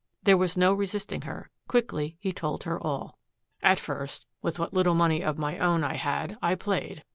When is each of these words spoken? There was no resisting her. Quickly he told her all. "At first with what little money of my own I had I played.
There 0.23 0.35
was 0.35 0.57
no 0.57 0.73
resisting 0.73 1.21
her. 1.29 1.51
Quickly 1.67 2.17
he 2.19 2.33
told 2.33 2.63
her 2.63 2.81
all. 2.83 3.19
"At 3.61 3.77
first 3.77 4.25
with 4.41 4.57
what 4.57 4.73
little 4.73 4.95
money 4.95 5.23
of 5.23 5.37
my 5.37 5.59
own 5.59 5.83
I 5.83 5.93
had 5.93 6.39
I 6.41 6.55
played. 6.55 7.03